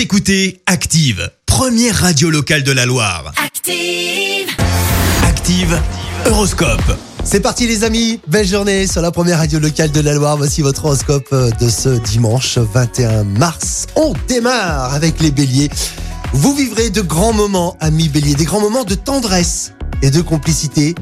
Vous 0.00 0.04
écoutez 0.04 0.62
Active, 0.64 1.30
première 1.44 1.94
radio 1.94 2.30
locale 2.30 2.62
de 2.62 2.72
la 2.72 2.86
Loire. 2.86 3.34
Active. 3.36 4.48
Active, 5.24 5.78
Horoscope. 6.24 6.96
C'est 7.22 7.40
parti 7.40 7.66
les 7.66 7.84
amis, 7.84 8.18
belle 8.26 8.46
journée 8.46 8.86
sur 8.86 9.02
la 9.02 9.10
première 9.10 9.36
radio 9.36 9.58
locale 9.58 9.90
de 9.90 10.00
la 10.00 10.14
Loire. 10.14 10.38
Voici 10.38 10.62
votre 10.62 10.86
horoscope 10.86 11.28
euh, 11.34 11.50
de 11.60 11.68
ce 11.68 11.90
dimanche 11.90 12.56
21 12.56 13.24
mars. 13.24 13.88
On 13.94 14.14
démarre 14.26 14.94
avec 14.94 15.20
les 15.20 15.30
béliers. 15.30 15.68
Vous 16.32 16.54
vivrez 16.54 16.88
de 16.88 17.02
grands 17.02 17.34
moments, 17.34 17.76
amis 17.78 18.08
béliers, 18.08 18.34
des 18.34 18.46
grands 18.46 18.60
moments 18.60 18.84
de 18.84 18.94
tendresse 18.94 19.74
et 20.00 20.10
de 20.10 20.22
complicité. 20.22 20.94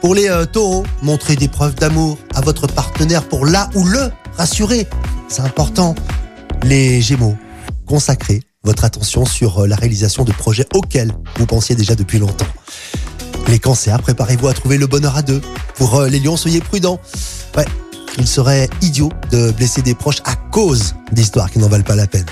Pour 0.00 0.14
les 0.14 0.28
euh, 0.28 0.46
taureaux, 0.46 0.84
montrez 1.02 1.34
des 1.34 1.48
preuves 1.48 1.74
d'amour 1.74 2.16
à 2.36 2.42
votre 2.42 2.68
partenaire 2.68 3.24
pour 3.24 3.44
là 3.44 3.68
ou 3.74 3.84
le 3.84 4.12
rassurer. 4.36 4.86
C'est 5.26 5.42
important. 5.42 5.96
Les 6.62 7.00
gémeaux, 7.02 7.36
consacrez 7.90 8.40
votre 8.62 8.84
attention 8.84 9.24
sur 9.24 9.64
euh, 9.64 9.66
la 9.66 9.74
réalisation 9.74 10.22
de 10.22 10.30
projets 10.30 10.66
auxquels 10.74 11.10
vous 11.36 11.46
pensiez 11.46 11.74
déjà 11.74 11.96
depuis 11.96 12.20
longtemps. 12.20 12.46
Les 13.48 13.58
cancers, 13.58 14.00
préparez-vous 14.00 14.46
à 14.46 14.54
trouver 14.54 14.78
le 14.78 14.86
bonheur 14.86 15.16
à 15.16 15.22
deux. 15.22 15.40
Pour 15.74 15.96
euh, 15.96 16.08
les 16.08 16.20
lions, 16.20 16.36
soyez 16.36 16.60
prudents. 16.60 17.00
Ouais, 17.56 17.64
il 18.16 18.28
serait 18.28 18.70
idiot 18.80 19.08
de 19.32 19.50
blesser 19.50 19.82
des 19.82 19.96
proches 19.96 20.22
à 20.24 20.36
cause 20.36 20.94
d'histoires 21.10 21.50
qui 21.50 21.58
n'en 21.58 21.68
valent 21.68 21.82
pas 21.82 21.96
la 21.96 22.06
peine. 22.06 22.26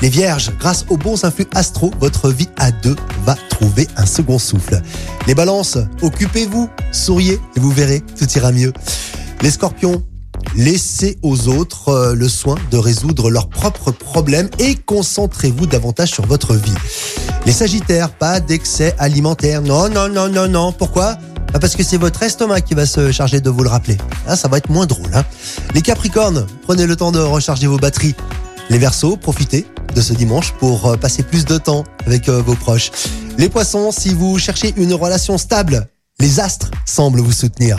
Les 0.00 0.10
vierges, 0.10 0.52
grâce 0.60 0.86
aux 0.88 0.96
bons 0.96 1.24
influx 1.24 1.48
astro, 1.56 1.90
votre 1.98 2.30
vie 2.30 2.48
à 2.56 2.70
deux 2.70 2.94
va 3.24 3.34
trouver 3.50 3.88
un 3.96 4.06
second 4.06 4.38
souffle. 4.38 4.80
Les 5.26 5.34
balances, 5.34 5.76
occupez-vous, 6.02 6.70
souriez 6.92 7.40
et 7.56 7.60
vous 7.60 7.72
verrez, 7.72 8.00
tout 8.16 8.30
ira 8.30 8.52
mieux. 8.52 8.72
Les 9.42 9.50
scorpions, 9.50 10.04
laissez 10.56 11.18
aux 11.22 11.48
autres 11.48 11.88
euh, 11.88 12.14
le 12.14 12.28
soin 12.28 12.56
de 12.70 12.76
résoudre 12.76 13.30
leurs 13.30 13.48
propres 13.48 13.90
problèmes 13.90 14.48
et 14.58 14.74
concentrez-vous 14.74 15.66
davantage 15.66 16.10
sur 16.10 16.26
votre 16.26 16.54
vie. 16.54 16.74
Les 17.46 17.52
sagittaires, 17.52 18.10
pas 18.10 18.40
d'excès 18.40 18.94
alimentaire. 18.98 19.62
Non, 19.62 19.88
non, 19.88 20.08
non, 20.08 20.28
non, 20.28 20.48
non. 20.48 20.72
Pourquoi? 20.72 21.16
Bah, 21.52 21.58
Parce 21.60 21.76
que 21.76 21.82
c'est 21.82 21.98
votre 21.98 22.22
estomac 22.22 22.62
qui 22.62 22.74
va 22.74 22.86
se 22.86 23.12
charger 23.12 23.40
de 23.40 23.50
vous 23.50 23.62
le 23.62 23.68
rappeler. 23.68 23.98
Ah, 24.26 24.36
ça 24.36 24.48
va 24.48 24.58
être 24.58 24.70
moins 24.70 24.86
drôle. 24.86 25.10
Hein 25.14 25.24
Les 25.74 25.82
capricornes, 25.82 26.46
prenez 26.62 26.86
le 26.86 26.96
temps 26.96 27.12
de 27.12 27.20
recharger 27.20 27.66
vos 27.66 27.78
batteries. 27.78 28.14
Les 28.70 28.78
versos, 28.78 29.16
profitez 29.16 29.66
de 29.94 30.00
ce 30.00 30.12
dimanche 30.14 30.52
pour 30.58 30.86
euh, 30.86 30.96
passer 30.96 31.22
plus 31.22 31.44
de 31.44 31.58
temps 31.58 31.84
avec 32.06 32.28
euh, 32.28 32.42
vos 32.42 32.54
proches. 32.54 32.90
Les 33.38 33.48
poissons, 33.48 33.92
si 33.92 34.14
vous 34.14 34.38
cherchez 34.38 34.72
une 34.76 34.94
relation 34.94 35.38
stable, 35.38 35.88
les 36.18 36.40
astres 36.40 36.70
semblent 36.86 37.20
vous 37.20 37.32
soutenir. 37.32 37.78